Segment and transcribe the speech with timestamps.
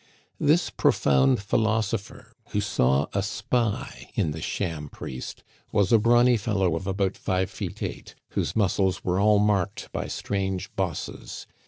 [0.39, 6.75] This profound philosopher, who saw a spy in the sham priest, was a brawny fellow
[6.75, 11.45] of about five feet eight, whose muscles were all marked by strange bosses.